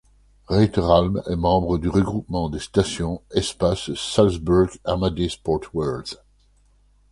Reiteralm 0.49 1.21
est 1.29 1.35
membre 1.35 1.77
du 1.77 1.87
regroupement 1.87 2.49
de 2.49 2.57
stations 2.57 3.21
Espace 3.35 3.93
Salzburg 3.93 4.69
Amadé 4.83 5.29
Sport 5.29 5.65
World. 5.75 6.17